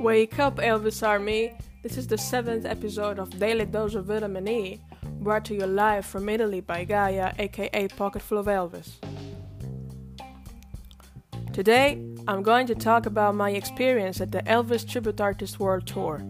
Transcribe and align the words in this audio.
Wake 0.00 0.38
up, 0.38 0.56
Elvis 0.56 1.06
Army! 1.06 1.52
This 1.82 1.96
is 1.96 2.06
the 2.06 2.18
seventh 2.18 2.64
episode 2.64 3.18
of 3.18 3.38
Daily 3.38 3.64
Dose 3.64 3.94
of 3.94 4.06
Vitamin 4.06 4.46
E, 4.48 4.80
brought 5.20 5.44
to 5.46 5.54
you 5.54 5.66
live 5.66 6.06
from 6.06 6.28
Italy 6.28 6.60
by 6.60 6.84
Gaia, 6.84 7.32
aka 7.38 7.88
Pocketful 7.88 8.38
of 8.38 8.46
Elvis. 8.46 8.90
Today, 11.52 12.02
I'm 12.28 12.42
going 12.42 12.66
to 12.68 12.74
talk 12.74 13.06
about 13.06 13.34
my 13.34 13.50
experience 13.50 14.20
at 14.20 14.30
the 14.30 14.42
Elvis 14.42 14.88
Tribute 14.88 15.20
Artist 15.20 15.58
World 15.58 15.86
Tour. 15.86 16.22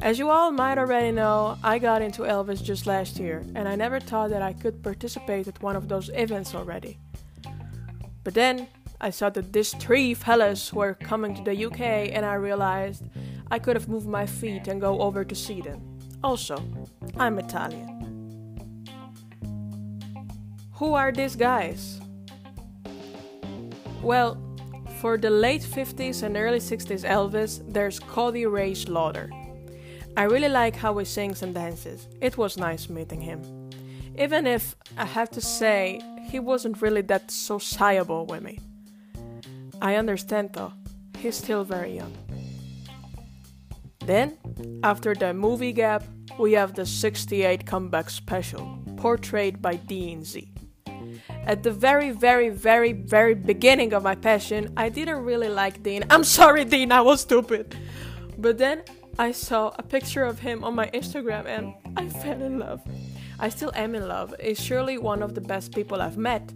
As 0.00 0.16
you 0.16 0.30
all 0.30 0.52
might 0.52 0.78
already 0.78 1.10
know, 1.10 1.58
I 1.64 1.80
got 1.80 2.02
into 2.02 2.22
Elvis 2.22 2.62
just 2.62 2.86
last 2.86 3.18
year, 3.18 3.44
and 3.56 3.68
I 3.68 3.74
never 3.74 3.98
thought 3.98 4.30
that 4.30 4.42
I 4.42 4.52
could 4.52 4.80
participate 4.80 5.48
at 5.48 5.60
one 5.60 5.74
of 5.74 5.88
those 5.88 6.08
events 6.14 6.54
already. 6.54 6.98
But 8.22 8.34
then, 8.34 8.68
I 9.00 9.10
saw 9.10 9.28
that 9.30 9.52
these 9.52 9.74
three 9.74 10.14
fellas 10.14 10.72
were 10.72 10.94
coming 10.94 11.34
to 11.34 11.42
the 11.42 11.66
UK, 11.66 11.80
and 12.14 12.24
I 12.24 12.34
realized 12.34 13.02
I 13.50 13.58
could 13.58 13.74
have 13.74 13.88
moved 13.88 14.06
my 14.06 14.24
feet 14.24 14.68
and 14.68 14.80
go 14.80 15.00
over 15.00 15.24
to 15.24 15.34
see 15.34 15.60
them. 15.60 15.80
Also, 16.22 16.62
I'm 17.16 17.36
Italian. 17.40 17.96
Who 20.74 20.94
are 20.94 21.10
these 21.10 21.34
guys? 21.34 22.00
Well, 24.00 24.38
for 25.00 25.18
the 25.18 25.30
late 25.30 25.62
50s 25.62 26.22
and 26.22 26.36
early 26.36 26.60
60s 26.60 27.04
Elvis, 27.04 27.62
there's 27.72 27.98
Cody 27.98 28.46
Ray 28.46 28.74
Slaughter. 28.74 29.28
I 30.18 30.24
really 30.24 30.48
like 30.48 30.74
how 30.74 30.98
he 30.98 31.04
sings 31.04 31.44
and 31.44 31.54
dances. 31.54 32.08
It 32.20 32.36
was 32.36 32.58
nice 32.58 32.88
meeting 32.88 33.20
him. 33.20 33.40
Even 34.18 34.48
if 34.48 34.74
I 34.96 35.04
have 35.04 35.30
to 35.30 35.40
say, 35.40 36.00
he 36.28 36.40
wasn't 36.40 36.82
really 36.82 37.02
that 37.02 37.30
sociable 37.30 38.26
with 38.26 38.42
me. 38.42 38.58
I 39.80 39.94
understand 39.94 40.54
though, 40.54 40.72
he's 41.18 41.36
still 41.36 41.62
very 41.62 41.94
young. 41.94 42.12
Then, 44.00 44.36
after 44.82 45.14
the 45.14 45.32
movie 45.32 45.72
gap, 45.72 46.02
we 46.36 46.54
have 46.54 46.74
the 46.74 46.84
68 46.84 47.64
comeback 47.64 48.10
special, 48.10 48.76
portrayed 48.96 49.62
by 49.62 49.76
Dean 49.76 50.24
Z. 50.24 50.52
At 51.46 51.62
the 51.62 51.70
very, 51.70 52.10
very, 52.10 52.48
very, 52.48 52.92
very 52.92 53.34
beginning 53.34 53.92
of 53.92 54.02
my 54.02 54.16
passion, 54.16 54.72
I 54.76 54.88
didn't 54.88 55.22
really 55.22 55.48
like 55.48 55.84
Dean. 55.84 56.02
I'm 56.10 56.24
sorry, 56.24 56.64
Dean, 56.64 56.90
I 56.90 57.02
was 57.02 57.20
stupid. 57.20 57.76
But 58.36 58.58
then 58.58 58.82
I 59.20 59.32
saw 59.32 59.72
a 59.76 59.82
picture 59.82 60.24
of 60.24 60.38
him 60.38 60.62
on 60.62 60.76
my 60.76 60.88
Instagram 60.90 61.46
and 61.46 61.74
I 61.96 62.08
fell 62.08 62.40
in 62.40 62.60
love. 62.60 62.80
I 63.40 63.48
still 63.48 63.72
am 63.74 63.96
in 63.96 64.06
love. 64.06 64.32
He's 64.40 64.62
surely 64.62 64.96
one 64.96 65.24
of 65.24 65.34
the 65.34 65.40
best 65.40 65.74
people 65.74 66.00
I've 66.00 66.16
met. 66.16 66.52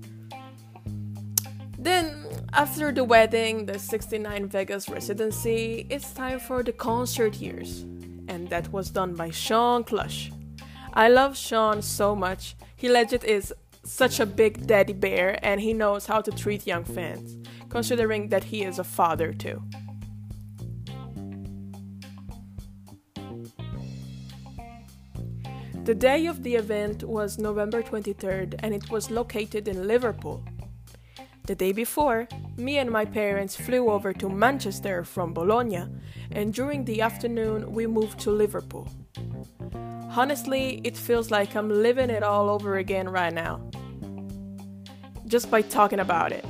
Then, 1.76 2.24
after 2.52 2.92
the 2.92 3.02
wedding, 3.02 3.66
the 3.66 3.80
69 3.80 4.46
Vegas 4.46 4.88
residency, 4.88 5.88
it's 5.90 6.12
time 6.12 6.38
for 6.38 6.62
the 6.62 6.72
concert 6.72 7.34
years. 7.34 7.80
And 8.28 8.48
that 8.50 8.72
was 8.72 8.90
done 8.90 9.14
by 9.14 9.30
Shawn 9.30 9.82
Klush. 9.82 10.32
I 10.94 11.08
love 11.08 11.36
Shawn 11.36 11.82
so 11.82 12.14
much. 12.14 12.54
He 12.76 12.88
legit 12.88 13.24
is 13.24 13.52
such 13.82 14.20
a 14.20 14.26
big 14.26 14.68
daddy 14.68 14.92
bear 14.92 15.36
and 15.42 15.60
he 15.60 15.72
knows 15.72 16.06
how 16.06 16.20
to 16.20 16.30
treat 16.30 16.64
young 16.64 16.84
fans, 16.84 17.36
considering 17.68 18.28
that 18.28 18.44
he 18.44 18.62
is 18.62 18.78
a 18.78 18.84
father 18.84 19.32
too. 19.32 19.60
The 25.84 25.96
day 25.96 26.26
of 26.26 26.44
the 26.44 26.54
event 26.54 27.02
was 27.02 27.38
November 27.38 27.82
23rd 27.82 28.54
and 28.60 28.72
it 28.72 28.88
was 28.88 29.10
located 29.10 29.66
in 29.66 29.88
Liverpool. 29.88 30.44
The 31.46 31.56
day 31.56 31.72
before, 31.72 32.28
me 32.56 32.78
and 32.78 32.88
my 32.88 33.04
parents 33.04 33.56
flew 33.56 33.90
over 33.90 34.12
to 34.12 34.28
Manchester 34.28 35.02
from 35.02 35.34
Bologna, 35.34 35.88
and 36.30 36.54
during 36.54 36.84
the 36.84 37.00
afternoon, 37.00 37.72
we 37.72 37.88
moved 37.88 38.20
to 38.20 38.30
Liverpool. 38.30 38.86
Honestly, 40.16 40.80
it 40.84 40.96
feels 40.96 41.32
like 41.32 41.56
I'm 41.56 41.68
living 41.68 42.10
it 42.10 42.22
all 42.22 42.48
over 42.48 42.76
again 42.76 43.08
right 43.08 43.34
now. 43.34 43.60
Just 45.26 45.50
by 45.50 45.62
talking 45.62 45.98
about 45.98 46.30
it. 46.30 46.44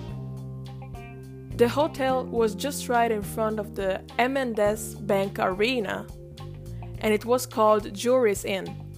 The 1.56 1.71
hotel 1.71 2.27
was 2.27 2.55
just 2.55 2.91
right 2.91 3.11
in 3.11 3.23
front 3.23 3.59
of 3.59 3.77
the 3.77 4.03
M&S 4.19 4.95
Bank 4.95 5.39
Arena, 5.39 6.06
and 6.99 7.15
it 7.15 7.25
was 7.25 7.47
called 7.47 7.95
Jurys 7.95 8.45
Inn. 8.45 8.92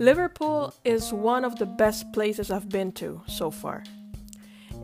Liverpool 0.00 0.72
is 0.82 1.12
one 1.12 1.44
of 1.44 1.56
the 1.56 1.66
best 1.66 2.10
places 2.14 2.50
I've 2.50 2.70
been 2.70 2.90
to 2.92 3.20
so 3.26 3.50
far. 3.50 3.84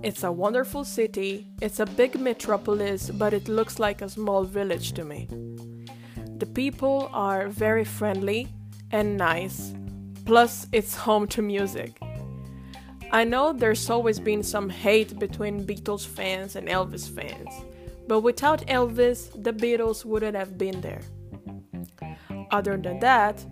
It's 0.03 0.23
a 0.25 0.31
wonderful 0.31 0.85
city, 0.85 1.47
it's 1.63 1.81
a 1.81 1.87
big 1.87 2.21
metropolis, 2.21 3.09
but 3.09 3.33
it 3.33 3.49
looks 3.49 3.79
like 3.79 4.03
a 4.03 4.11
small 4.11 4.45
village 4.45 4.93
to 4.93 5.07
me. 5.07 5.27
The 6.37 6.45
people 6.45 7.09
are 7.15 7.49
very 7.49 7.83
friendly 7.83 8.49
and 8.93 9.17
nice, 9.17 9.73
plus, 10.27 10.67
it's 10.71 10.95
home 10.95 11.27
to 11.29 11.41
music. 11.41 11.99
I 13.11 13.25
know 13.25 13.55
there's 13.55 13.89
always 13.89 14.21
been 14.21 14.43
some 14.43 14.69
hate 14.69 15.19
between 15.19 15.67
Beatles 15.67 16.07
fans 16.07 16.57
and 16.57 16.69
Elvis 16.69 17.09
fans, 17.09 17.49
but 18.07 18.21
without 18.21 18.67
Elvis, 18.67 19.31
the 19.43 19.55
Beatles 19.55 20.05
wouldn't 20.05 20.37
have 20.37 20.59
been 20.59 20.83
there. 20.83 21.01
Other 22.51 22.77
than 22.77 23.01
that, 23.01 23.43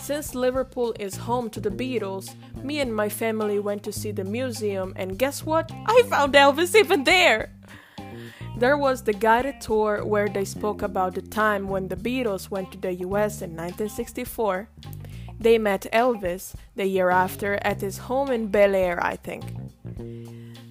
since 0.00 0.34
Liverpool 0.34 0.94
is 0.98 1.16
home 1.16 1.50
to 1.50 1.60
the 1.60 1.70
Beatles, 1.70 2.34
me 2.62 2.80
and 2.80 2.94
my 2.94 3.08
family 3.08 3.58
went 3.58 3.82
to 3.84 3.92
see 3.92 4.10
the 4.10 4.24
museum, 4.24 4.92
and 4.96 5.18
guess 5.18 5.44
what? 5.44 5.70
I 5.86 6.02
found 6.08 6.34
Elvis 6.34 6.74
even 6.74 7.04
there! 7.04 7.50
There 8.58 8.76
was 8.76 9.02
the 9.02 9.12
guided 9.12 9.60
tour 9.60 10.04
where 10.04 10.28
they 10.28 10.44
spoke 10.44 10.82
about 10.82 11.14
the 11.14 11.22
time 11.22 11.68
when 11.68 11.86
the 11.86 11.96
Beatles 11.96 12.50
went 12.50 12.72
to 12.72 12.78
the 12.78 12.94
US 13.06 13.40
in 13.40 13.50
1964. 13.50 14.68
They 15.38 15.58
met 15.58 15.86
Elvis 15.92 16.54
the 16.74 16.86
year 16.86 17.10
after 17.10 17.60
at 17.62 17.80
his 17.80 17.98
home 17.98 18.30
in 18.32 18.48
Bel 18.48 18.74
Air, 18.74 18.98
I 19.00 19.14
think. 19.14 19.44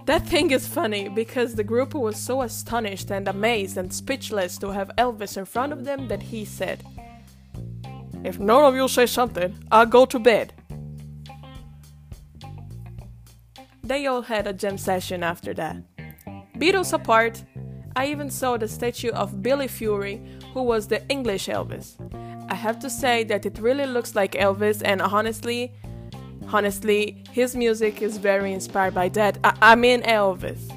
That 0.05 0.27
thing 0.27 0.51
is 0.51 0.67
funny 0.67 1.07
because 1.09 1.55
the 1.55 1.63
group 1.63 1.93
was 1.93 2.17
so 2.17 2.41
astonished 2.41 3.11
and 3.11 3.27
amazed 3.27 3.77
and 3.77 3.93
speechless 3.93 4.57
to 4.57 4.71
have 4.71 4.91
Elvis 4.97 5.37
in 5.37 5.45
front 5.45 5.71
of 5.71 5.85
them 5.85 6.07
that 6.09 6.23
he 6.23 6.43
said, 6.43 6.83
if 8.23 8.39
none 8.39 8.63
of 8.63 8.75
you 8.75 8.87
say 8.87 9.05
something, 9.05 9.57
I'll 9.71 9.85
go 9.85 10.05
to 10.05 10.19
bed. 10.19 10.53
They 13.83 14.05
all 14.07 14.21
had 14.21 14.47
a 14.47 14.53
jam 14.53 14.77
session 14.77 15.23
after 15.23 15.53
that. 15.53 15.77
Beatles 16.57 16.91
apart, 16.91 17.43
I 17.95 18.07
even 18.07 18.29
saw 18.29 18.57
the 18.57 18.67
statue 18.67 19.11
of 19.11 19.41
Billy 19.41 19.67
Fury, 19.67 20.21
who 20.53 20.63
was 20.63 20.87
the 20.87 21.07
English 21.07 21.47
Elvis. 21.47 21.95
I 22.49 22.55
have 22.55 22.79
to 22.79 22.89
say 22.89 23.23
that 23.25 23.45
it 23.45 23.59
really 23.59 23.85
looks 23.85 24.15
like 24.15 24.33
Elvis, 24.33 24.81
and 24.83 25.01
honestly, 25.01 25.73
honestly, 26.51 27.23
his 27.31 27.55
music 27.55 28.01
is 28.01 28.17
very 28.17 28.53
inspired 28.53 28.93
by 28.93 29.09
that. 29.09 29.37
I, 29.43 29.53
I 29.61 29.75
mean, 29.75 30.01
Elvis. 30.03 30.76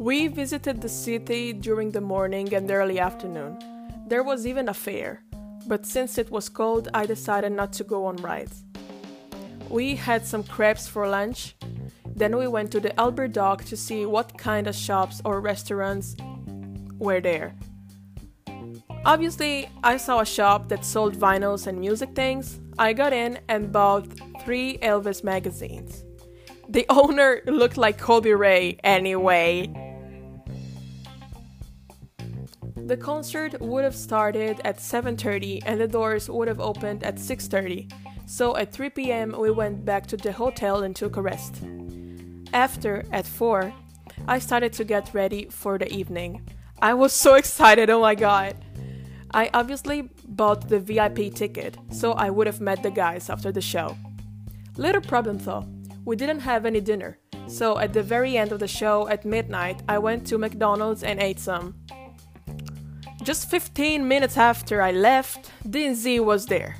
We 0.00 0.28
visited 0.28 0.80
the 0.80 0.88
city 0.88 1.52
during 1.52 1.90
the 1.90 2.00
morning 2.00 2.54
and 2.54 2.70
early 2.70 2.98
afternoon. 2.98 3.58
There 4.06 4.22
was 4.22 4.46
even 4.46 4.70
a 4.70 4.72
fair, 4.72 5.22
but 5.66 5.84
since 5.84 6.16
it 6.16 6.30
was 6.30 6.48
cold, 6.48 6.88
I 6.94 7.04
decided 7.04 7.52
not 7.52 7.74
to 7.74 7.84
go 7.84 8.06
on 8.06 8.16
rides. 8.16 8.64
We 9.68 9.96
had 9.96 10.24
some 10.24 10.42
crepes 10.42 10.88
for 10.88 11.06
lunch. 11.06 11.54
Then 12.16 12.38
we 12.38 12.48
went 12.48 12.72
to 12.72 12.80
the 12.80 12.98
Albert 12.98 13.34
Dock 13.34 13.64
to 13.64 13.76
see 13.76 14.06
what 14.06 14.38
kind 14.38 14.66
of 14.66 14.74
shops 14.74 15.20
or 15.22 15.38
restaurants 15.42 16.16
were 16.98 17.20
there. 17.20 17.54
Obviously, 19.04 19.68
I 19.84 19.98
saw 19.98 20.20
a 20.20 20.24
shop 20.26 20.70
that 20.70 20.82
sold 20.82 21.14
vinyls 21.14 21.66
and 21.66 21.78
music 21.78 22.14
things. 22.14 22.58
I 22.78 22.94
got 22.94 23.12
in 23.12 23.38
and 23.48 23.70
bought 23.70 24.06
three 24.46 24.78
Elvis 24.78 25.22
magazines. 25.22 26.04
The 26.70 26.86
owner 26.88 27.42
looked 27.44 27.76
like 27.76 27.98
Cody 27.98 28.32
Ray 28.32 28.78
anyway. 28.82 29.70
The 32.90 32.96
concert 32.96 33.54
would 33.60 33.84
have 33.84 33.94
started 33.94 34.60
at 34.64 34.80
7:30 34.80 35.62
and 35.64 35.80
the 35.80 35.86
doors 35.86 36.28
would 36.28 36.48
have 36.48 36.58
opened 36.58 37.04
at 37.04 37.20
6:30. 37.20 37.88
So 38.26 38.56
at 38.56 38.72
3 38.72 38.90
p.m. 38.90 39.32
we 39.38 39.52
went 39.52 39.84
back 39.84 40.08
to 40.08 40.16
the 40.16 40.32
hotel 40.32 40.82
and 40.82 40.96
took 40.96 41.16
a 41.16 41.22
rest. 41.22 41.62
After 42.52 43.04
at 43.12 43.28
4, 43.28 43.72
I 44.26 44.40
started 44.40 44.72
to 44.72 44.84
get 44.84 45.14
ready 45.14 45.46
for 45.50 45.78
the 45.78 45.86
evening. 45.86 46.42
I 46.82 46.94
was 46.94 47.12
so 47.12 47.34
excited, 47.42 47.90
oh 47.90 48.00
my 48.00 48.16
god. 48.16 48.56
I 49.32 49.50
obviously 49.54 50.10
bought 50.26 50.68
the 50.68 50.80
VIP 50.80 51.32
ticket, 51.32 51.78
so 51.92 52.14
I 52.14 52.28
would 52.28 52.48
have 52.48 52.60
met 52.60 52.82
the 52.82 52.90
guys 52.90 53.30
after 53.30 53.52
the 53.52 53.60
show. 53.60 53.96
Little 54.76 55.00
problem 55.12 55.38
though, 55.38 55.64
we 56.04 56.16
didn't 56.16 56.40
have 56.40 56.66
any 56.66 56.80
dinner, 56.80 57.18
so 57.46 57.78
at 57.78 57.92
the 57.92 58.02
very 58.02 58.36
end 58.36 58.50
of 58.50 58.58
the 58.58 58.74
show 58.80 59.06
at 59.06 59.24
midnight, 59.24 59.80
I 59.88 59.98
went 59.98 60.26
to 60.26 60.38
McDonald's 60.38 61.04
and 61.04 61.20
ate 61.20 61.38
some. 61.38 61.74
Just 63.22 63.50
15 63.50 64.08
minutes 64.08 64.38
after 64.38 64.80
I 64.80 64.92
left, 64.92 65.50
Dean 65.68 65.94
Z 65.94 66.20
was 66.20 66.46
there. 66.46 66.76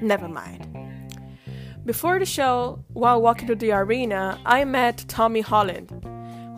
Never 0.00 0.28
mind. 0.28 0.68
Before 1.84 2.20
the 2.20 2.24
show, 2.24 2.84
while 2.92 3.20
walking 3.20 3.48
to 3.48 3.56
the 3.56 3.72
arena, 3.72 4.38
I 4.46 4.64
met 4.64 5.04
Tommy 5.08 5.40
Holland, 5.40 5.90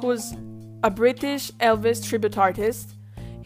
who's 0.00 0.34
a 0.82 0.90
British 0.90 1.50
Elvis 1.52 2.06
tribute 2.06 2.36
artist. 2.36 2.94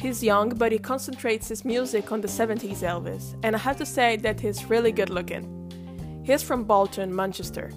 He's 0.01 0.23
young, 0.23 0.49
but 0.51 0.73
he 0.73 0.79
concentrates 0.79 1.49
his 1.49 1.65
music 1.65 2.11
on 2.11 2.21
the 2.21 2.29
70s 2.29 2.83
Elvis, 2.83 3.39
and 3.45 3.55
I 3.55 3.59
have 3.61 3.77
to 3.77 3.87
say 3.87 4.17
that 4.17 4.41
he's 4.41 4.69
really 4.69 4.91
good 4.91 5.11
looking. 5.11 6.23
He's 6.25 6.43
from 6.43 6.65
Bolton, 6.65 7.15
Manchester. 7.15 7.71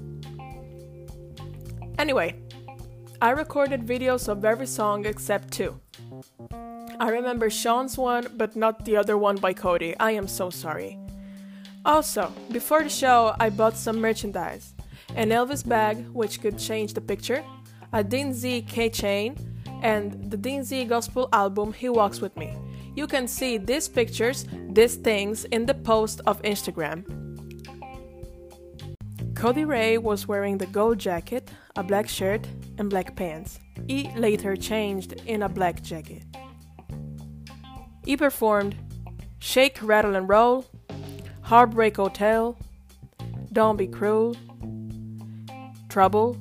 Anyway, 2.00 2.36
I 3.22 3.30
recorded 3.30 3.86
videos 3.86 4.28
of 4.28 4.44
every 4.44 4.68
song 4.68 5.06
except 5.06 5.52
two. 5.52 5.80
I 7.04 7.10
remember 7.10 7.50
Shawn's 7.50 7.98
one, 7.98 8.28
but 8.38 8.56
not 8.56 8.86
the 8.86 8.96
other 8.96 9.18
one 9.18 9.36
by 9.36 9.52
Cody. 9.52 9.94
I 10.00 10.12
am 10.12 10.26
so 10.26 10.50
sorry. 10.50 10.98
Also, 11.84 12.32
before 12.50 12.82
the 12.82 12.88
show, 12.88 13.36
I 13.42 13.50
bought 13.50 13.76
some 13.76 14.00
merchandise 14.00 14.74
an 15.18 15.28
Elvis 15.32 15.68
bag, 15.68 16.08
which 16.14 16.40
could 16.40 16.58
change 16.58 16.94
the 16.94 17.02
picture, 17.02 17.44
a 17.92 18.06
Dean 18.06 18.34
Z 18.34 18.68
keychain, 18.70 19.38
and 19.82 20.32
the 20.32 20.38
Dean 20.38 20.64
Z 20.64 20.86
Gospel 20.86 21.28
album 21.34 21.74
He 21.74 21.90
Walks 21.90 22.22
With 22.22 22.38
Me. 22.38 22.56
You 22.96 23.06
can 23.06 23.28
see 23.28 23.58
these 23.58 23.90
pictures, 23.90 24.46
these 24.70 24.96
things, 24.96 25.44
in 25.52 25.66
the 25.66 25.74
post 25.74 26.22
of 26.26 26.42
Instagram. 26.44 27.04
Cody 29.36 29.66
Ray 29.66 29.98
was 29.98 30.26
wearing 30.26 30.58
the 30.58 30.68
gold 30.68 31.00
jacket, 31.00 31.52
a 31.76 31.84
black 31.84 32.08
shirt, 32.08 32.48
and 32.78 32.90
black 32.90 33.14
pants. 33.18 33.60
He 33.90 34.10
later 34.16 34.56
changed 34.56 35.22
in 35.26 35.44
a 35.44 35.50
black 35.50 35.84
jacket. 35.84 36.24
He 38.06 38.18
performed 38.18 38.76
Shake, 39.40 39.80
Rattle, 39.82 40.16
and 40.16 40.28
Roll, 40.28 40.66
Heartbreak 41.42 41.98
Hotel, 41.98 42.58
Don't 43.52 43.78
Be 43.78 43.88
Cruel, 43.88 44.36
Trouble, 45.90 46.38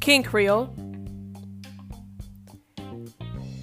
King 0.00 0.22
Creole. 0.22 0.66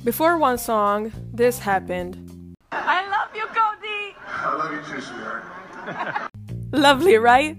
Before 0.04 0.38
one 0.38 0.58
song, 0.58 1.12
this 1.32 1.60
happened. 1.60 2.56
I 2.72 3.08
love 3.10 3.36
you, 3.36 3.46
Cody! 3.48 4.16
I 4.28 4.56
love 4.56 4.72
you 4.74 4.94
too, 4.94 5.02
sweetheart. 5.02 6.32
Lovely, 6.72 7.18
right? 7.18 7.58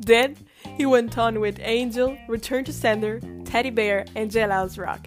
Then 0.00 0.36
he 0.76 0.86
went 0.86 1.16
on 1.18 1.40
with 1.40 1.58
Angel, 1.60 2.16
Return 2.28 2.64
to 2.64 2.72
Sender, 2.72 3.20
Teddy 3.44 3.70
Bear, 3.70 4.06
and 4.16 4.30
Jailhouse 4.30 4.78
Rock. 4.78 5.06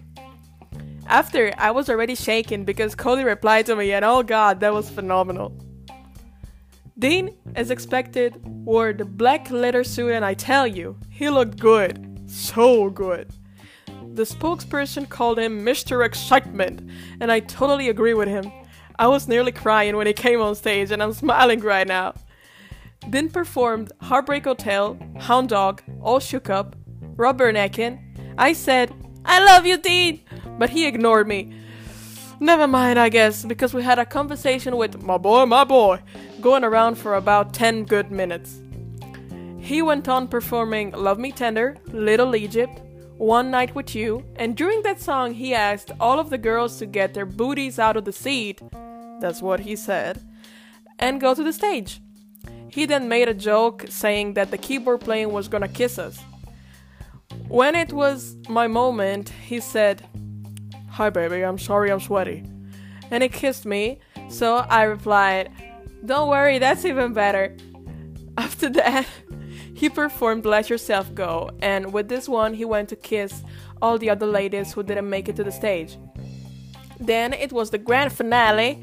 After, 1.08 1.52
I 1.56 1.70
was 1.70 1.88
already 1.88 2.14
shaken 2.14 2.64
because 2.64 2.94
Cody 2.94 3.22
replied 3.22 3.66
to 3.66 3.76
me, 3.76 3.92
and 3.92 4.04
oh 4.04 4.22
god, 4.22 4.60
that 4.60 4.72
was 4.72 4.90
phenomenal. 4.90 5.56
Dean, 6.98 7.36
as 7.54 7.70
expected, 7.70 8.40
wore 8.44 8.92
the 8.92 9.04
black 9.04 9.50
leather 9.50 9.84
suit, 9.84 10.12
and 10.12 10.24
I 10.24 10.34
tell 10.34 10.66
you, 10.66 10.96
he 11.10 11.28
looked 11.28 11.58
good. 11.60 12.22
So 12.26 12.90
good. 12.90 13.30
The 14.14 14.22
spokesperson 14.22 15.08
called 15.08 15.38
him 15.38 15.64
Mr. 15.64 16.04
Excitement, 16.04 16.90
and 17.20 17.30
I 17.30 17.40
totally 17.40 17.90
agree 17.90 18.14
with 18.14 18.28
him. 18.28 18.50
I 18.98 19.08
was 19.08 19.28
nearly 19.28 19.52
crying 19.52 19.94
when 19.96 20.06
he 20.06 20.14
came 20.14 20.40
on 20.40 20.54
stage, 20.54 20.90
and 20.90 21.02
I'm 21.02 21.12
smiling 21.12 21.60
right 21.60 21.86
now. 21.86 22.14
Dean 23.10 23.28
performed 23.28 23.92
Heartbreak 24.00 24.44
Hotel, 24.44 24.98
Hound 25.18 25.50
Dog, 25.50 25.82
All 26.00 26.18
Shook 26.18 26.50
Up, 26.50 26.74
Rubberneckin'. 27.16 28.34
I 28.38 28.54
said, 28.54 28.92
I 29.24 29.44
love 29.44 29.66
you, 29.66 29.76
Dean! 29.76 30.22
But 30.58 30.70
he 30.70 30.86
ignored 30.86 31.28
me. 31.28 31.52
Never 32.38 32.66
mind, 32.66 32.98
I 32.98 33.08
guess, 33.08 33.44
because 33.44 33.72
we 33.72 33.82
had 33.82 33.98
a 33.98 34.04
conversation 34.04 34.76
with 34.76 35.02
my 35.02 35.16
boy, 35.16 35.46
my 35.46 35.64
boy, 35.64 36.00
going 36.40 36.64
around 36.64 36.96
for 36.96 37.14
about 37.14 37.54
10 37.54 37.84
good 37.84 38.10
minutes. 38.10 38.60
He 39.58 39.82
went 39.82 40.08
on 40.08 40.28
performing 40.28 40.92
Love 40.92 41.18
Me 41.18 41.32
Tender, 41.32 41.76
Little 41.86 42.36
Egypt, 42.36 42.80
One 43.16 43.50
Night 43.50 43.74
with 43.74 43.94
You, 43.94 44.24
and 44.36 44.56
during 44.56 44.82
that 44.82 45.00
song, 45.00 45.34
he 45.34 45.54
asked 45.54 45.92
all 45.98 46.20
of 46.20 46.30
the 46.30 46.38
girls 46.38 46.78
to 46.78 46.86
get 46.86 47.14
their 47.14 47.26
booties 47.26 47.78
out 47.78 47.96
of 47.96 48.04
the 48.04 48.12
seat 48.12 48.60
that's 49.20 49.42
what 49.42 49.60
he 49.60 49.76
said 49.76 50.22
and 50.98 51.20
go 51.20 51.34
to 51.34 51.42
the 51.42 51.52
stage. 51.52 52.00
He 52.68 52.84
then 52.84 53.08
made 53.08 53.28
a 53.28 53.34
joke 53.34 53.86
saying 53.88 54.34
that 54.34 54.50
the 54.50 54.58
keyboard 54.58 55.00
playing 55.00 55.32
was 55.32 55.48
gonna 55.48 55.68
kiss 55.68 55.98
us. 55.98 56.18
When 57.48 57.74
it 57.74 57.92
was 57.92 58.36
my 58.48 58.66
moment, 58.66 59.30
he 59.30 59.60
said, 59.60 60.04
Hi, 60.96 61.10
baby, 61.10 61.42
I'm 61.44 61.58
sorry 61.58 61.92
I'm 61.92 62.00
sweaty. 62.00 62.42
And 63.10 63.22
he 63.22 63.28
kissed 63.28 63.66
me, 63.66 63.98
so 64.30 64.56
I 64.56 64.84
replied, 64.84 65.50
Don't 66.06 66.30
worry, 66.30 66.58
that's 66.58 66.86
even 66.86 67.12
better. 67.12 67.54
After 68.38 68.70
that, 68.70 69.06
he 69.74 69.90
performed 69.90 70.46
Let 70.46 70.70
Yourself 70.70 71.14
Go, 71.14 71.50
and 71.60 71.92
with 71.92 72.08
this 72.08 72.30
one, 72.30 72.54
he 72.54 72.64
went 72.64 72.88
to 72.88 72.96
kiss 72.96 73.44
all 73.82 73.98
the 73.98 74.08
other 74.08 74.24
ladies 74.24 74.72
who 74.72 74.82
didn't 74.82 75.10
make 75.10 75.28
it 75.28 75.36
to 75.36 75.44
the 75.44 75.52
stage. 75.52 75.98
Then 76.98 77.34
it 77.34 77.52
was 77.52 77.68
the 77.68 77.76
grand 77.76 78.10
finale, 78.14 78.82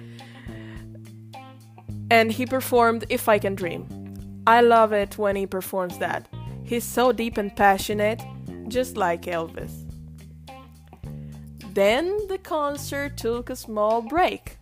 and 2.12 2.32
he 2.32 2.46
performed 2.46 3.06
If 3.10 3.28
I 3.28 3.40
Can 3.40 3.56
Dream. 3.56 3.88
I 4.46 4.62
love 4.62 4.94
it 4.94 5.18
when 5.18 5.36
he 5.36 5.48
performs 5.48 5.98
that. 5.98 6.28
He's 6.64 6.84
so 6.84 7.12
deep 7.12 7.38
and 7.38 7.56
passionate, 7.56 8.22
just 8.68 8.98
like 8.98 9.24
Elvis. 9.24 9.83
Then 11.74 12.28
the 12.28 12.38
concert 12.38 13.18
took 13.18 13.50
a 13.50 13.56
small 13.56 14.02
break. 14.02 14.58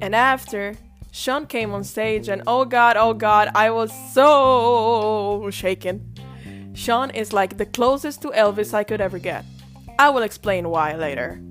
And 0.00 0.14
after, 0.14 0.76
Shawn 1.12 1.46
came 1.46 1.74
on 1.74 1.84
stage, 1.84 2.28
and 2.28 2.42
oh 2.46 2.64
god, 2.64 2.96
oh 2.96 3.12
god, 3.12 3.50
I 3.54 3.70
was 3.70 3.92
so 4.14 5.50
shaken. 5.50 6.14
Shawn 6.72 7.10
is 7.10 7.34
like 7.34 7.58
the 7.58 7.66
closest 7.66 8.22
to 8.22 8.28
Elvis 8.28 8.72
I 8.72 8.84
could 8.84 9.02
ever 9.02 9.18
get. 9.18 9.44
I 9.98 10.08
will 10.08 10.22
explain 10.22 10.70
why 10.70 10.94
later. 10.94 11.42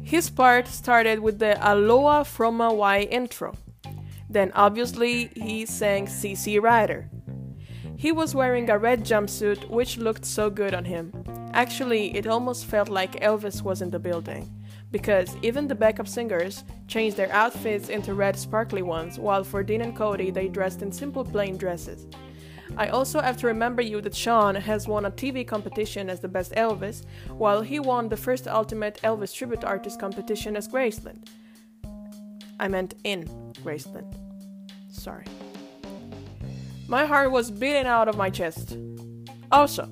His 0.00 0.30
part 0.30 0.66
started 0.68 1.20
with 1.20 1.38
the 1.38 1.58
Aloha 1.60 2.22
from 2.22 2.60
Hawaii 2.60 3.02
intro. 3.02 3.54
Then, 4.30 4.50
obviously, 4.54 5.30
he 5.34 5.66
sang 5.66 6.06
CC 6.06 6.60
Rider. 6.62 7.10
He 7.96 8.12
was 8.12 8.34
wearing 8.34 8.70
a 8.70 8.78
red 8.78 9.04
jumpsuit, 9.04 9.68
which 9.68 9.98
looked 9.98 10.24
so 10.24 10.48
good 10.48 10.72
on 10.72 10.86
him. 10.86 11.12
Actually, 11.54 12.16
it 12.16 12.26
almost 12.26 12.66
felt 12.66 12.88
like 12.88 13.20
Elvis 13.20 13.62
was 13.62 13.80
in 13.80 13.88
the 13.88 13.98
building, 14.00 14.50
because 14.90 15.36
even 15.40 15.68
the 15.68 15.74
backup 15.74 16.08
singers 16.08 16.64
changed 16.88 17.16
their 17.16 17.30
outfits 17.30 17.88
into 17.88 18.12
red 18.12 18.36
sparkly 18.36 18.82
ones, 18.82 19.20
while 19.20 19.44
for 19.44 19.62
Dean 19.62 19.80
and 19.80 19.96
Cody, 19.96 20.32
they 20.32 20.48
dressed 20.48 20.82
in 20.82 20.90
simple 20.90 21.24
plain 21.24 21.56
dresses. 21.56 22.08
I 22.76 22.88
also 22.88 23.20
have 23.20 23.36
to 23.36 23.46
remember 23.46 23.82
you 23.82 24.00
that 24.00 24.16
Shawn 24.16 24.56
has 24.56 24.88
won 24.88 25.04
a 25.04 25.12
TV 25.12 25.46
competition 25.46 26.10
as 26.10 26.18
the 26.18 26.26
best 26.26 26.50
Elvis, 26.54 27.04
while 27.28 27.62
he 27.62 27.78
won 27.78 28.08
the 28.08 28.16
first 28.16 28.48
Ultimate 28.48 29.00
Elvis 29.04 29.32
Tribute 29.32 29.62
Artist 29.62 30.00
competition 30.00 30.56
as 30.56 30.66
Graceland. 30.66 31.28
I 32.58 32.66
meant 32.66 32.94
in 33.04 33.28
Graceland. 33.62 34.12
Sorry. 34.90 35.26
My 36.88 37.06
heart 37.06 37.30
was 37.30 37.52
beating 37.52 37.86
out 37.86 38.08
of 38.08 38.16
my 38.16 38.28
chest. 38.28 38.76
Also, 39.52 39.88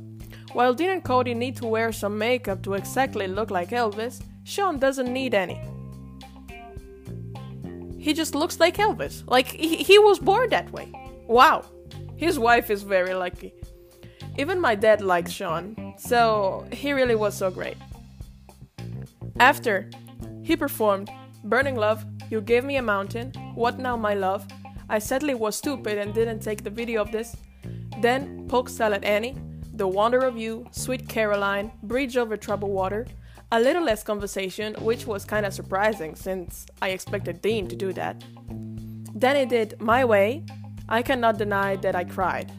while 0.52 0.74
Dean 0.74 0.90
and 0.90 1.04
Cody 1.04 1.34
need 1.34 1.56
to 1.56 1.66
wear 1.66 1.92
some 1.92 2.18
makeup 2.18 2.62
to 2.62 2.74
exactly 2.74 3.26
look 3.26 3.50
like 3.50 3.70
Elvis, 3.70 4.22
Shawn 4.44 4.78
doesn't 4.78 5.12
need 5.12 5.34
any. 5.34 5.60
He 7.98 8.12
just 8.12 8.34
looks 8.34 8.58
like 8.58 8.76
Elvis. 8.78 9.22
Like, 9.26 9.46
he, 9.46 9.76
he 9.76 9.98
was 9.98 10.18
born 10.18 10.50
that 10.50 10.70
way. 10.72 10.92
Wow. 11.28 11.64
His 12.16 12.38
wife 12.38 12.70
is 12.70 12.82
very 12.82 13.14
lucky. 13.14 13.54
Even 14.38 14.60
my 14.60 14.74
dad 14.74 15.00
likes 15.00 15.30
Shawn, 15.30 15.94
so 15.98 16.66
he 16.72 16.92
really 16.92 17.14
was 17.14 17.36
so 17.36 17.50
great. 17.50 17.76
After, 19.38 19.88
he 20.42 20.56
performed 20.56 21.10
Burning 21.44 21.76
Love, 21.76 22.04
You 22.30 22.40
Gave 22.40 22.64
Me 22.64 22.76
a 22.76 22.82
Mountain, 22.82 23.32
What 23.54 23.78
Now 23.78 23.96
My 23.96 24.14
Love. 24.14 24.46
I 24.88 24.98
sadly 24.98 25.34
was 25.34 25.56
stupid 25.56 25.98
and 25.98 26.12
didn't 26.12 26.40
take 26.40 26.64
the 26.64 26.70
video 26.70 27.00
of 27.02 27.12
this. 27.12 27.36
Then, 28.00 28.46
Polk 28.48 28.68
Salad 28.68 29.04
Annie, 29.04 29.36
The 29.82 29.88
Wonder 29.88 30.20
of 30.20 30.38
You, 30.38 30.68
Sweet 30.70 31.08
Caroline, 31.08 31.72
Bridge 31.82 32.16
Over 32.16 32.36
Troubled 32.36 32.70
Water, 32.70 33.04
a 33.50 33.58
little 33.58 33.82
less 33.82 34.04
conversation, 34.04 34.74
which 34.74 35.08
was 35.08 35.24
kinda 35.24 35.50
surprising 35.50 36.14
since 36.14 36.66
I 36.80 36.90
expected 36.90 37.42
Dean 37.42 37.66
to 37.66 37.74
do 37.74 37.92
that. 37.94 38.22
Then 39.12 39.34
he 39.34 39.44
did 39.44 39.80
My 39.80 40.04
Way, 40.04 40.44
I 40.88 41.02
Cannot 41.02 41.36
Deny 41.36 41.74
That 41.74 41.96
I 41.96 42.04
Cried, 42.04 42.52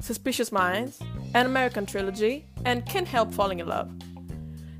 Suspicious 0.00 0.50
Minds, 0.50 1.00
An 1.34 1.44
American 1.44 1.84
Trilogy, 1.84 2.46
and 2.64 2.86
Can't 2.86 3.06
Help 3.06 3.30
Falling 3.34 3.58
in 3.58 3.66
Love. 3.66 3.90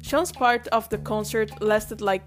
Shawn's 0.01 0.33
part 0.33 0.69
of 0.69 0.89
the 0.89 0.97
concert 0.97 1.61
lasted 1.61 2.01
like 2.01 2.25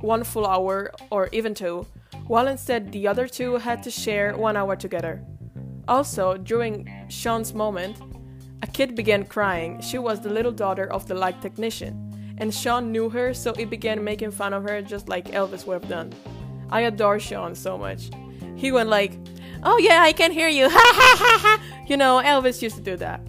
one 0.00 0.24
full 0.24 0.46
hour 0.46 0.92
or 1.10 1.28
even 1.32 1.52
two, 1.52 1.86
while 2.26 2.48
instead 2.48 2.90
the 2.90 3.06
other 3.06 3.28
two 3.28 3.56
had 3.56 3.82
to 3.82 3.90
share 3.90 4.34
one 4.34 4.56
hour 4.56 4.76
together. 4.76 5.22
Also, 5.86 6.38
during 6.38 6.86
Shawn's 7.08 7.52
moment, 7.52 7.96
a 8.62 8.66
kid 8.66 8.94
began 8.94 9.24
crying. 9.24 9.80
She 9.80 9.98
was 9.98 10.20
the 10.20 10.30
little 10.30 10.52
daughter 10.52 10.90
of 10.92 11.06
the 11.06 11.14
light 11.14 11.40
technician, 11.40 12.36
and 12.38 12.54
Shawn 12.54 12.92
knew 12.92 13.08
her, 13.10 13.34
so 13.34 13.54
he 13.54 13.64
began 13.64 14.02
making 14.02 14.32
fun 14.32 14.52
of 14.52 14.64
her 14.64 14.82
just 14.82 15.08
like 15.08 15.26
Elvis 15.32 15.66
would 15.66 15.80
have 15.80 15.88
done. 15.88 16.12
I 16.70 16.82
adore 16.82 17.18
Shawn 17.18 17.54
so 17.54 17.78
much. 17.78 18.10
He 18.56 18.72
went 18.72 18.88
like, 18.88 19.12
"Oh 19.62 19.78
yeah, 19.78 20.02
I 20.02 20.12
can 20.12 20.32
hear 20.32 20.48
you." 20.48 20.68
Ha 20.78 20.92
ha 20.94 21.16
ha 21.18 21.38
ha. 21.42 21.84
You 21.86 21.96
know, 21.96 22.20
Elvis 22.24 22.62
used 22.62 22.76
to 22.76 22.82
do 22.82 22.96
that. 22.96 23.20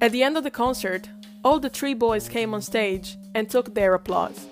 At 0.00 0.10
the 0.10 0.24
end 0.24 0.36
of 0.36 0.42
the 0.42 0.50
concert, 0.50 1.08
all 1.44 1.60
the 1.60 1.70
three 1.70 1.94
boys 1.94 2.28
came 2.28 2.54
on 2.54 2.62
stage 2.62 3.16
and 3.36 3.48
took 3.48 3.74
their 3.74 3.94
applause. 3.94 4.48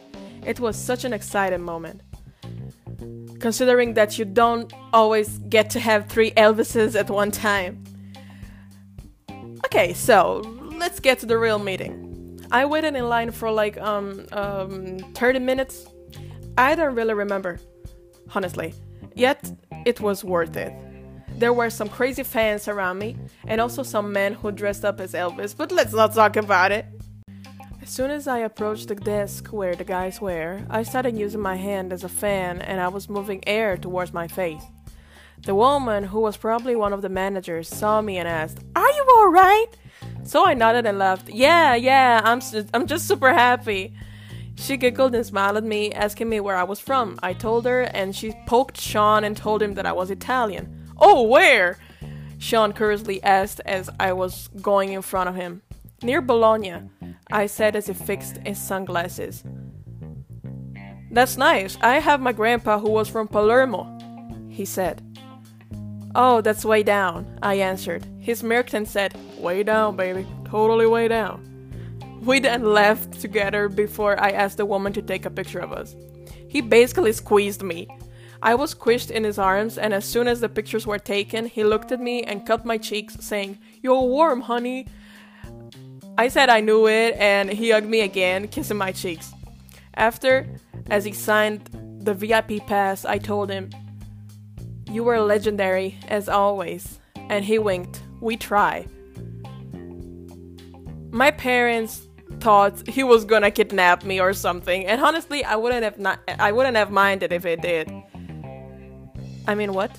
It 0.46 0.60
was 0.60 0.76
such 0.76 1.04
an 1.04 1.12
exciting 1.12 1.62
moment. 1.62 2.02
Considering 3.40 3.94
that 3.94 4.18
you 4.18 4.24
don't 4.24 4.72
always 4.92 5.38
get 5.48 5.70
to 5.70 5.80
have 5.80 6.08
three 6.08 6.30
Elvises 6.32 6.94
at 6.94 7.10
one 7.10 7.30
time. 7.30 7.82
Okay, 9.64 9.92
so 9.92 10.42
let's 10.78 11.00
get 11.00 11.18
to 11.20 11.26
the 11.26 11.38
real 11.38 11.58
meeting. 11.58 12.06
I 12.52 12.64
waited 12.66 12.96
in 12.96 13.08
line 13.08 13.30
for 13.30 13.50
like 13.50 13.78
um 13.80 14.26
um 14.32 14.98
30 15.14 15.38
minutes. 15.38 15.86
I 16.58 16.74
don't 16.74 16.94
really 16.94 17.14
remember, 17.14 17.58
honestly. 18.34 18.74
Yet 19.14 19.50
it 19.86 20.00
was 20.00 20.24
worth 20.24 20.56
it. 20.56 20.72
There 21.38 21.52
were 21.52 21.70
some 21.70 21.88
crazy 21.88 22.22
fans 22.22 22.68
around 22.68 22.98
me, 22.98 23.16
and 23.46 23.60
also 23.60 23.82
some 23.82 24.12
men 24.12 24.34
who 24.34 24.52
dressed 24.52 24.84
up 24.84 25.00
as 25.00 25.14
Elvis, 25.14 25.56
but 25.56 25.72
let's 25.72 25.92
not 25.92 26.12
talk 26.14 26.36
about 26.36 26.72
it. 26.72 26.84
As 27.90 27.96
soon 27.96 28.12
as 28.12 28.28
I 28.28 28.38
approached 28.38 28.86
the 28.86 28.94
desk 28.94 29.48
where 29.48 29.74
the 29.74 29.82
guys 29.82 30.20
were, 30.20 30.62
I 30.70 30.84
started 30.84 31.18
using 31.18 31.40
my 31.40 31.56
hand 31.56 31.92
as 31.92 32.04
a 32.04 32.08
fan 32.08 32.62
and 32.62 32.80
I 32.80 32.86
was 32.86 33.08
moving 33.08 33.42
air 33.48 33.76
towards 33.76 34.12
my 34.12 34.28
face. 34.28 34.62
The 35.44 35.56
woman, 35.56 36.04
who 36.04 36.20
was 36.20 36.36
probably 36.36 36.76
one 36.76 36.92
of 36.92 37.02
the 37.02 37.08
managers, 37.08 37.66
saw 37.66 38.00
me 38.00 38.16
and 38.18 38.28
asked, 38.28 38.60
Are 38.76 38.88
you 38.88 39.06
alright? 39.18 39.76
So 40.22 40.46
I 40.46 40.54
nodded 40.54 40.86
and 40.86 41.00
laughed. 41.00 41.30
Yeah, 41.30 41.74
yeah, 41.74 42.20
I'm, 42.22 42.40
I'm 42.72 42.86
just 42.86 43.08
super 43.08 43.32
happy. 43.32 43.92
She 44.54 44.76
giggled 44.76 45.16
and 45.16 45.26
smiled 45.26 45.56
at 45.56 45.64
me, 45.64 45.90
asking 45.90 46.28
me 46.28 46.38
where 46.38 46.56
I 46.56 46.62
was 46.62 46.78
from. 46.78 47.18
I 47.24 47.32
told 47.32 47.64
her, 47.64 47.82
and 47.82 48.14
she 48.14 48.36
poked 48.46 48.80
Shawn 48.80 49.24
and 49.24 49.36
told 49.36 49.60
him 49.60 49.74
that 49.74 49.84
I 49.84 49.92
was 49.92 50.12
Italian. 50.12 50.92
Oh, 50.96 51.22
where? 51.22 51.76
Shawn 52.38 52.72
curiously 52.72 53.20
asked 53.24 53.60
as 53.66 53.90
I 53.98 54.12
was 54.12 54.48
going 54.62 54.92
in 54.92 55.02
front 55.02 55.28
of 55.28 55.34
him. 55.34 55.62
Near 56.02 56.22
Bologna, 56.22 56.82
I 57.30 57.46
said 57.46 57.76
as 57.76 57.86
he 57.86 57.92
fixed 57.92 58.38
his 58.38 58.58
sunglasses. 58.58 59.44
That's 61.10 61.36
nice. 61.36 61.76
I 61.82 61.98
have 61.98 62.20
my 62.20 62.32
grandpa 62.32 62.78
who 62.78 62.90
was 62.90 63.08
from 63.08 63.28
Palermo, 63.28 63.98
he 64.48 64.64
said. 64.64 65.02
Oh, 66.14 66.40
that's 66.40 66.64
way 66.64 66.82
down, 66.82 67.38
I 67.42 67.54
answered. 67.54 68.06
He 68.18 68.34
smirked 68.34 68.74
and 68.74 68.88
said, 68.88 69.14
Way 69.38 69.62
down, 69.62 69.96
baby. 69.96 70.26
Totally 70.44 70.86
way 70.86 71.06
down. 71.08 71.46
We 72.22 72.40
then 72.40 72.64
left 72.64 73.20
together 73.20 73.68
before 73.68 74.18
I 74.20 74.30
asked 74.30 74.56
the 74.56 74.66
woman 74.66 74.92
to 74.94 75.02
take 75.02 75.26
a 75.26 75.30
picture 75.30 75.60
of 75.60 75.72
us. 75.72 75.94
He 76.48 76.60
basically 76.60 77.12
squeezed 77.12 77.62
me. 77.62 77.88
I 78.42 78.54
was 78.54 78.74
squished 78.74 79.10
in 79.10 79.24
his 79.24 79.38
arms, 79.38 79.78
and 79.78 79.92
as 79.92 80.04
soon 80.04 80.26
as 80.26 80.40
the 80.40 80.48
pictures 80.48 80.86
were 80.86 80.98
taken, 80.98 81.46
he 81.46 81.62
looked 81.62 81.92
at 81.92 82.00
me 82.00 82.22
and 82.22 82.46
cut 82.46 82.64
my 82.64 82.78
cheeks, 82.78 83.16
saying, 83.20 83.58
You're 83.82 84.00
warm, 84.00 84.42
honey. 84.42 84.86
I 86.20 86.28
said 86.28 86.50
I 86.50 86.60
knew 86.60 86.86
it, 86.86 87.16
and 87.16 87.48
he 87.48 87.70
hugged 87.70 87.88
me 87.88 88.02
again, 88.02 88.46
kissing 88.48 88.76
my 88.76 88.92
cheeks. 88.92 89.32
After, 89.94 90.46
as 90.90 91.06
he 91.06 91.12
signed 91.12 91.70
the 92.02 92.12
VIP 92.12 92.66
pass, 92.66 93.06
I 93.06 93.16
told 93.16 93.48
him, 93.48 93.70
You 94.90 95.02
were 95.02 95.18
legendary, 95.18 95.96
as 96.08 96.28
always. 96.28 96.98
And 97.30 97.42
he 97.42 97.58
winked. 97.58 98.02
We 98.20 98.36
try. 98.36 98.86
My 101.10 101.30
parents 101.30 102.06
thought 102.40 102.86
he 102.86 103.02
was 103.02 103.24
gonna 103.24 103.50
kidnap 103.50 104.04
me 104.04 104.20
or 104.20 104.34
something, 104.34 104.84
and 104.84 105.00
honestly, 105.00 105.42
I 105.42 105.56
wouldn't 105.56 105.84
have 105.84 105.98
not 105.98 106.20
I 106.38 106.52
wouldn't 106.52 106.76
have 106.76 106.90
minded 106.90 107.32
if 107.32 107.46
it 107.46 107.62
did. 107.62 107.90
I 109.48 109.54
mean, 109.54 109.72
what? 109.72 109.98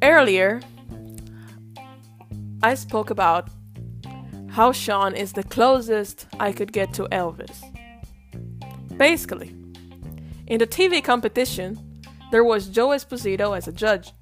Earlier, 0.00 0.62
I 2.62 2.72
spoke 2.72 3.10
about 3.10 3.50
how 4.50 4.72
Shawn 4.72 5.14
is 5.14 5.32
the 5.32 5.44
closest 5.44 6.26
I 6.38 6.52
could 6.52 6.72
get 6.72 6.92
to 6.94 7.04
Elvis. 7.04 7.62
Basically, 8.96 9.54
in 10.46 10.58
the 10.58 10.66
TV 10.66 11.02
competition, 11.02 11.78
there 12.30 12.44
was 12.44 12.68
Joe 12.68 12.88
Esposito 12.88 13.56
as 13.56 13.68
a 13.68 13.72
judge. 13.72 14.12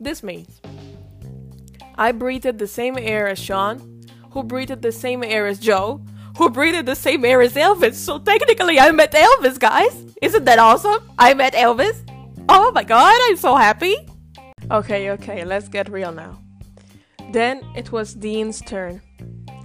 This 0.00 0.22
means 0.22 0.60
I 1.96 2.12
breathed 2.12 2.58
the 2.58 2.66
same 2.66 2.96
air 2.98 3.28
as 3.28 3.38
Shawn, 3.38 4.02
who 4.32 4.42
breathed 4.42 4.82
the 4.82 4.92
same 4.92 5.22
air 5.22 5.46
as 5.46 5.58
Joe, 5.58 6.00
who 6.36 6.48
breathed 6.48 6.86
the 6.86 6.94
same 6.94 7.24
air 7.24 7.42
as 7.42 7.54
Elvis. 7.54 7.94
So 7.94 8.18
technically, 8.18 8.78
I 8.80 8.90
met 8.92 9.12
Elvis, 9.12 9.58
guys. 9.58 9.94
Isn't 10.22 10.44
that 10.44 10.58
awesome? 10.58 11.10
I 11.18 11.34
met 11.34 11.52
Elvis. 11.52 12.04
Oh 12.48 12.72
my 12.72 12.84
god, 12.84 13.18
I'm 13.24 13.36
so 13.36 13.56
happy. 13.56 13.96
Okay, 14.70 15.10
okay, 15.10 15.44
let's 15.44 15.68
get 15.68 15.90
real 15.90 16.12
now. 16.12 16.38
Then 17.32 17.62
it 17.76 17.92
was 17.92 18.14
Dean's 18.14 18.60
turn. 18.62 19.02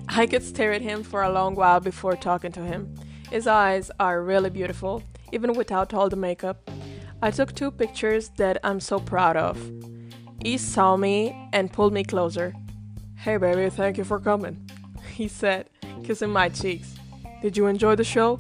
I 0.10 0.26
could 0.28 0.44
stare 0.44 0.74
at 0.74 0.82
him 0.82 1.04
for 1.04 1.24
a 1.24 1.32
long 1.32 1.56
while 1.56 1.80
before 1.80 2.16
talking 2.16 2.52
to 2.54 2.64
him. 2.64 2.94
His 3.30 3.48
eyes 3.48 3.90
are 4.00 4.22
really 4.22 4.50
beautiful, 4.50 5.02
even 5.32 5.54
without 5.54 5.94
all 5.94 6.10
the 6.10 6.16
makeup. 6.16 6.70
I 7.22 7.32
took 7.32 7.56
two 7.56 7.72
pictures 7.72 8.30
that 8.38 8.58
I'm 8.64 8.80
so 8.80 9.00
proud 9.00 9.38
of. 9.38 9.58
He 10.44 10.58
saw 10.58 10.98
me 10.98 11.50
and 11.54 11.72
pulled 11.72 11.94
me 11.94 12.04
closer. 12.04 12.54
Hey 13.16 13.38
baby, 13.38 13.70
thank 13.70 13.98
you 13.98 14.04
for 14.04 14.20
coming, 14.20 14.70
he 15.14 15.28
said, 15.28 15.70
kissing 16.04 16.32
my 16.32 16.50
cheeks. 16.50 16.96
Did 17.42 17.56
you 17.56 17.68
enjoy 17.68 17.96
the 17.96 18.04
show? 18.04 18.40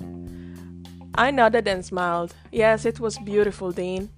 I 1.15 1.31
nodded 1.31 1.67
and 1.67 1.85
smiled. 1.85 2.35
Yes, 2.51 2.85
it 2.85 2.99
was 2.99 3.17
beautiful, 3.19 3.71
Dean. 3.71 4.09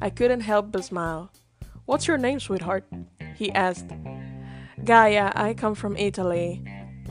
I 0.00 0.10
couldn't 0.10 0.40
help 0.40 0.72
but 0.72 0.84
smile. 0.84 1.30
What's 1.84 2.06
your 2.06 2.18
name, 2.18 2.40
sweetheart? 2.40 2.84
He 3.36 3.52
asked. 3.52 3.90
Gaia, 4.84 5.32
I 5.34 5.54
come 5.54 5.74
from 5.74 5.96
Italy. 5.96 6.64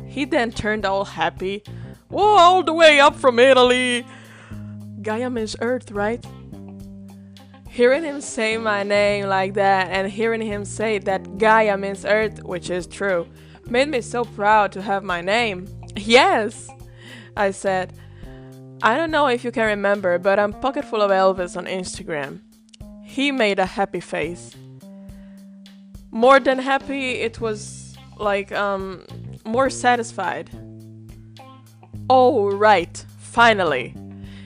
He 0.07 0.25
then 0.25 0.51
turned 0.51 0.85
all 0.85 1.05
happy. 1.05 1.63
Whoa, 2.09 2.37
all 2.37 2.63
the 2.63 2.73
way 2.73 2.99
up 2.99 3.15
from 3.15 3.39
Italy! 3.39 4.05
Gaia 5.01 5.29
means 5.29 5.55
Earth, 5.61 5.91
right? 5.91 6.25
Hearing 7.69 8.03
him 8.03 8.21
say 8.21 8.57
my 8.57 8.83
name 8.83 9.27
like 9.27 9.53
that 9.53 9.89
and 9.91 10.11
hearing 10.11 10.41
him 10.41 10.65
say 10.65 10.97
that 10.99 11.37
Gaia 11.37 11.77
means 11.77 12.05
Earth, 12.05 12.43
which 12.43 12.69
is 12.69 12.87
true, 12.87 13.27
made 13.69 13.89
me 13.89 14.01
so 14.01 14.23
proud 14.23 14.71
to 14.71 14.81
have 14.81 15.03
my 15.03 15.21
name. 15.21 15.67
Yes, 15.95 16.69
I 17.35 17.51
said. 17.51 17.93
I 18.81 18.95
don't 18.95 19.11
know 19.11 19.27
if 19.27 19.43
you 19.43 19.51
can 19.51 19.65
remember, 19.65 20.19
but 20.19 20.39
I'm 20.39 20.53
pocket 20.53 20.85
full 20.85 21.01
of 21.01 21.11
Elvis 21.11 21.57
on 21.57 21.65
Instagram. 21.65 22.41
He 23.03 23.31
made 23.31 23.59
a 23.59 23.65
happy 23.65 23.99
face. 23.99 24.55
More 26.11 26.39
than 26.39 26.59
happy, 26.59 27.13
it 27.13 27.41
was 27.41 27.95
like 28.17 28.51
um 28.51 29.03
more 29.47 29.69
satisfied. 29.69 30.49
Oh, 32.09 32.51
right, 32.51 33.05
finally, 33.17 33.95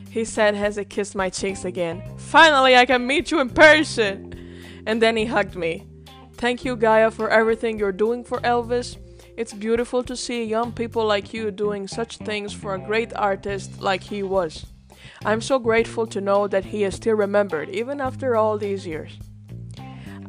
he 0.09 0.25
said 0.25 0.55
as 0.55 0.75
he 0.75 0.85
kissed 0.85 1.15
my 1.15 1.29
cheeks 1.29 1.63
again. 1.63 2.01
Finally, 2.17 2.75
I 2.75 2.85
can 2.85 3.05
meet 3.05 3.31
you 3.31 3.39
in 3.39 3.49
person! 3.49 4.27
And 4.85 5.01
then 5.01 5.15
he 5.15 5.25
hugged 5.25 5.55
me. 5.55 5.87
Thank 6.33 6.65
you, 6.65 6.75
Gaia, 6.75 7.11
for 7.11 7.29
everything 7.29 7.77
you're 7.77 7.91
doing 7.91 8.23
for 8.23 8.39
Elvis. 8.39 8.97
It's 9.37 9.53
beautiful 9.53 10.03
to 10.03 10.15
see 10.15 10.43
young 10.43 10.71
people 10.71 11.05
like 11.05 11.33
you 11.33 11.51
doing 11.51 11.87
such 11.87 12.17
things 12.17 12.51
for 12.51 12.73
a 12.73 12.79
great 12.79 13.13
artist 13.15 13.79
like 13.79 14.03
he 14.03 14.23
was. 14.23 14.65
I'm 15.23 15.41
so 15.41 15.59
grateful 15.59 16.07
to 16.07 16.19
know 16.19 16.47
that 16.47 16.65
he 16.65 16.83
is 16.83 16.95
still 16.95 17.15
remembered, 17.15 17.69
even 17.69 18.01
after 18.01 18.35
all 18.35 18.57
these 18.57 18.87
years. 18.87 19.17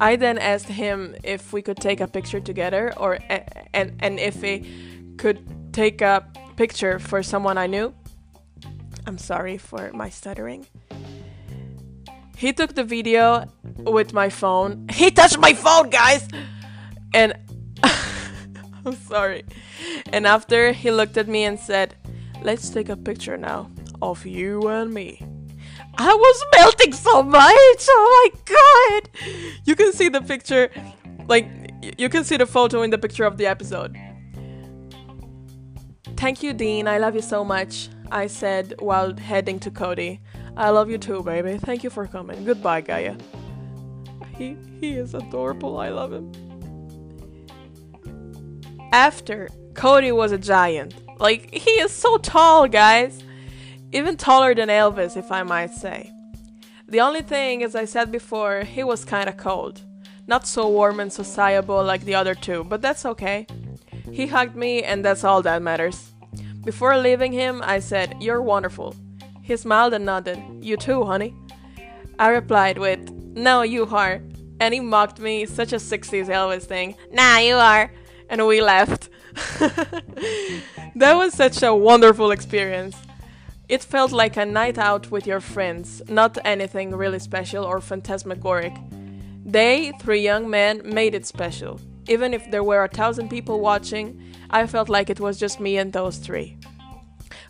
I 0.00 0.16
then 0.16 0.38
asked 0.38 0.68
him 0.68 1.14
if 1.22 1.52
we 1.52 1.62
could 1.62 1.76
take 1.76 2.00
a 2.00 2.06
picture 2.06 2.40
together, 2.40 2.92
or 2.96 3.18
and 3.72 3.96
and 4.00 4.18
if 4.18 4.42
he 4.42 4.64
could 5.16 5.72
take 5.72 6.00
a 6.00 6.26
picture 6.56 6.99
for 6.99 7.22
someone 7.22 7.58
I 7.58 7.66
knew. 7.66 7.94
I'm 9.06 9.18
sorry 9.18 9.58
for 9.58 9.90
my 9.92 10.08
stuttering. 10.11 10.66
He 12.37 12.52
took 12.52 12.75
the 12.75 12.84
video 12.84 13.46
with 13.78 14.12
my 14.12 14.28
phone. 14.28 14.87
He 14.92 15.11
touched 15.11 15.38
my 15.38 15.54
phone, 15.54 15.90
guys! 15.90 16.26
And 17.14 17.34
I'm 18.84 18.96
sorry. 19.08 19.44
And 20.12 20.26
after 20.26 20.72
he 20.72 20.90
looked 20.90 21.16
at 21.16 21.28
me 21.28 21.44
and 21.44 21.58
said, 21.58 21.94
Let's 22.42 22.70
take 22.70 22.88
a 22.88 22.96
picture 22.96 23.37
now 23.37 23.70
of 24.00 24.26
you 24.26 24.66
and 24.66 24.92
me. 24.92 25.31
I 25.99 26.14
was 26.14 26.44
melting 26.56 26.92
so 26.92 27.22
much. 27.22 27.87
Oh 27.88 28.32
my 28.34 28.40
god. 28.44 29.11
You 29.64 29.76
can 29.76 29.92
see 29.92 30.08
the 30.08 30.20
picture 30.20 30.70
like 31.28 31.49
you 31.99 32.08
can 32.08 32.25
see 32.25 32.37
the 32.37 32.46
photo 32.46 32.82
in 32.82 32.90
the 32.90 32.99
picture 32.99 33.25
of 33.25 33.37
the 33.37 33.46
episode. 33.46 33.96
Thank 36.16 36.42
you, 36.42 36.52
Dean. 36.52 36.87
I 36.87 36.99
love 36.99 37.14
you 37.14 37.22
so 37.22 37.44
much. 37.44 37.88
I 38.11 38.26
said 38.26 38.75
while 38.78 39.16
heading 39.16 39.58
to 39.61 39.70
Cody. 39.70 40.20
I 40.56 40.70
love 40.70 40.90
you 40.90 40.99
too, 40.99 41.22
baby. 41.22 41.58
Thank 41.58 41.82
you 41.82 41.90
for 41.90 42.06
coming. 42.06 42.44
Goodbye, 42.44 42.82
Gaia. 42.82 43.16
He 44.37 44.56
he 44.80 44.92
is 44.92 45.14
adorable. 45.14 45.78
I 45.78 45.88
love 45.88 46.12
him. 46.12 46.32
After, 48.92 49.49
Cody 49.75 50.12
was 50.12 50.32
a 50.32 50.38
giant. 50.38 50.94
Like, 51.18 51.52
he 51.54 51.70
is 51.80 51.92
so 51.92 52.18
tall, 52.18 52.68
guys. 52.68 53.22
Even 53.92 54.16
taller 54.16 54.54
than 54.54 54.68
Elvis, 54.68 55.16
if 55.16 55.30
I 55.30 55.42
might 55.42 55.72
say. 55.72 56.11
The 56.88 57.00
only 57.00 57.22
thing, 57.22 57.62
as 57.62 57.75
I 57.75 57.84
said 57.84 58.11
before, 58.11 58.62
he 58.62 58.82
was 58.82 59.04
kinda 59.04 59.32
cold. 59.32 59.82
Not 60.26 60.46
so 60.46 60.68
warm 60.68 60.99
and 61.00 61.12
sociable 61.12 61.82
like 61.84 62.04
the 62.04 62.14
other 62.14 62.34
two, 62.34 62.64
but 62.64 62.80
that's 62.80 63.04
okay. 63.04 63.46
He 64.11 64.26
hugged 64.26 64.56
me, 64.56 64.82
and 64.82 65.04
that's 65.04 65.25
all 65.25 65.42
that 65.42 65.62
matters. 65.62 66.12
Before 66.64 66.96
leaving 66.96 67.32
him, 67.32 67.61
I 67.64 67.80
said, 67.80 68.16
You're 68.20 68.40
wonderful. 68.40 68.94
He 69.42 69.56
smiled 69.56 69.94
and 69.94 70.06
nodded. 70.06 70.38
You 70.61 70.76
too, 70.76 71.04
honey. 71.04 71.34
I 72.18 72.28
replied 72.28 72.78
with, 72.78 73.11
No, 73.11 73.62
you 73.62 73.84
are. 73.87 74.22
And 74.61 74.72
he 74.72 74.80
mocked 74.80 75.18
me, 75.18 75.44
such 75.44 75.72
a 75.72 75.76
60s 75.76 76.28
Elvis 76.28 76.62
thing. 76.64 76.94
Nah, 77.11 77.38
you 77.38 77.56
are. 77.56 77.92
And 78.28 78.46
we 78.46 78.62
left. 78.62 79.08
that 79.58 81.14
was 81.14 81.34
such 81.34 81.62
a 81.62 81.75
wonderful 81.75 82.30
experience. 82.30 82.94
It 83.73 83.83
felt 83.83 84.12
like 84.12 84.37
a 84.37 84.45
night 84.45 84.76
out 84.76 85.11
with 85.11 85.26
your 85.26 85.41
friends, 85.41 86.02
not 86.07 86.37
anything 86.45 86.95
really 86.95 87.19
special 87.19 87.64
or 87.64 87.81
phantasmagoric. 87.81 88.75
They, 89.47 89.95
three 89.99 90.21
young 90.21 90.50
men, 90.50 90.83
made 90.85 91.14
it 91.14 91.25
special. 91.25 91.81
Even 92.07 92.35
if 92.35 92.50
there 92.50 92.62
were 92.62 92.85
a 92.85 92.88
thousand 92.88 93.31
people 93.31 93.61
watching, 93.61 94.21
I 94.50 94.67
felt 94.67 94.91
like 94.91 95.09
it 95.09 95.21
was 95.21 95.38
just 95.38 95.59
me 95.59 95.79
and 95.79 95.91
those 95.91 96.19
three. 96.19 96.59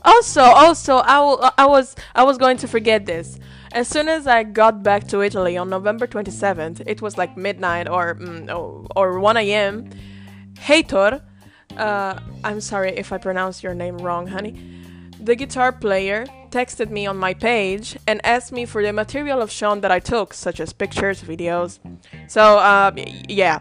Also, 0.05 0.43
also, 0.43 0.99
I, 0.99 1.17
w- 1.17 1.51
I 1.59 1.67
was 1.67 1.97
I 2.15 2.23
was 2.23 2.39
going 2.39 2.59
to 2.59 2.69
forget 2.69 3.05
this. 3.05 3.41
As 3.73 3.89
soon 3.89 4.07
as 4.07 4.29
I 4.29 4.45
got 4.45 4.85
back 4.85 5.09
to 5.09 5.23
Italy 5.23 5.57
on 5.57 5.71
November 5.71 6.07
27th, 6.07 6.85
it 6.87 7.03
was 7.03 7.19
like 7.19 7.37
midnight 7.37 7.89
or 7.89 8.15
mm, 8.15 8.87
or 8.95 9.19
1 9.19 9.37
a.m. 9.39 9.91
Heitor, 10.55 11.21
uh, 11.77 12.21
I'm 12.45 12.61
sorry 12.61 12.93
if 12.97 13.13
I 13.13 13.19
pronounced 13.19 13.65
your 13.65 13.75
name 13.75 13.99
wrong, 13.99 14.29
honey. 14.29 14.82
The 15.23 15.37
guitar 15.37 15.71
player 15.71 16.27
texted 16.51 16.91
me 16.91 17.07
on 17.07 17.17
my 17.17 17.33
page 17.33 17.97
and 18.09 18.21
asked 18.27 18.51
me 18.51 18.65
for 18.67 18.83
the 18.83 18.93
material 18.93 19.41
of 19.41 19.53
Shawn 19.53 19.81
that 19.83 19.93
I 19.93 20.01
took, 20.01 20.35
such 20.35 20.59
as 20.59 20.73
pictures, 20.73 21.23
videos. 21.23 21.79
So, 22.27 22.59
uh, 22.59 22.91
yeah. 23.29 23.61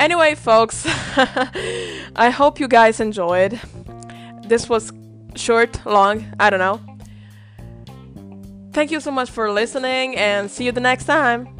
Anyway, 0.00 0.34
folks, 0.34 0.84
I 2.16 2.30
hope 2.30 2.58
you 2.58 2.66
guys 2.66 2.98
enjoyed. 2.98 3.60
This 4.48 4.68
was 4.68 4.92
short, 5.36 5.86
long, 5.86 6.26
I 6.40 6.50
don't 6.50 6.58
know. 6.58 6.80
Thank 8.72 8.90
you 8.90 8.98
so 8.98 9.12
much 9.12 9.30
for 9.30 9.52
listening 9.52 10.16
and 10.16 10.50
see 10.50 10.64
you 10.64 10.72
the 10.72 10.80
next 10.80 11.04
time. 11.04 11.51